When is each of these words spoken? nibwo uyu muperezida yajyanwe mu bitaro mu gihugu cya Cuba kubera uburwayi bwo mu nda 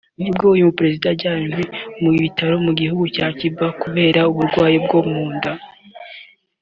nibwo 0.19 0.45
uyu 0.53 0.67
muperezida 0.69 1.05
yajyanwe 1.11 1.59
mu 2.01 2.09
bitaro 2.23 2.55
mu 2.65 2.71
gihugu 2.79 3.03
cya 3.15 3.27
Cuba 3.37 3.65
kubera 3.81 4.19
uburwayi 4.31 4.77
bwo 4.85 4.99
mu 5.09 5.23
nda 5.35 5.51